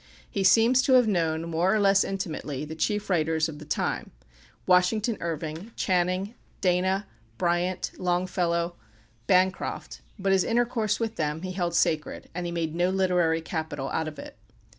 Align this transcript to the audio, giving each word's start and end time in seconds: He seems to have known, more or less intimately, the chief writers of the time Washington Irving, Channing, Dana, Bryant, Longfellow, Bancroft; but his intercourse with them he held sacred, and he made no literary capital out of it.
He 0.31 0.43
seems 0.43 0.81
to 0.81 0.93
have 0.93 1.07
known, 1.07 1.47
more 1.47 1.71
or 1.75 1.79
less 1.79 2.03
intimately, 2.03 2.65
the 2.65 2.73
chief 2.73 3.07
writers 3.07 3.47
of 3.47 3.59
the 3.59 3.65
time 3.65 4.09
Washington 4.65 5.15
Irving, 5.19 5.73
Channing, 5.75 6.33
Dana, 6.59 7.05
Bryant, 7.37 7.91
Longfellow, 7.99 8.73
Bancroft; 9.27 10.01
but 10.17 10.31
his 10.31 10.43
intercourse 10.43 10.99
with 10.99 11.17
them 11.17 11.43
he 11.43 11.51
held 11.51 11.75
sacred, 11.75 12.29
and 12.33 12.47
he 12.47 12.51
made 12.51 12.73
no 12.73 12.89
literary 12.89 13.41
capital 13.41 13.89
out 13.89 14.07
of 14.07 14.17
it. 14.17 14.35